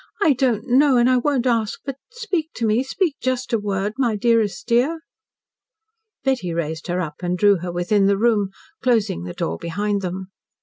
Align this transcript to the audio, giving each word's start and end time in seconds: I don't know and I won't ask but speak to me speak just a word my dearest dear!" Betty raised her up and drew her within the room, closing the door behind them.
I 0.19 0.33
don't 0.33 0.67
know 0.67 0.97
and 0.97 1.07
I 1.07 1.17
won't 1.17 1.45
ask 1.45 1.79
but 1.85 1.97
speak 2.09 2.49
to 2.55 2.65
me 2.65 2.81
speak 2.81 3.17
just 3.21 3.53
a 3.53 3.59
word 3.59 3.93
my 3.99 4.15
dearest 4.15 4.65
dear!" 4.65 5.01
Betty 6.23 6.55
raised 6.55 6.87
her 6.87 6.99
up 6.99 7.21
and 7.21 7.37
drew 7.37 7.57
her 7.57 7.71
within 7.71 8.07
the 8.07 8.17
room, 8.17 8.49
closing 8.81 9.25
the 9.25 9.33
door 9.35 9.59
behind 9.59 10.01
them. 10.01 10.31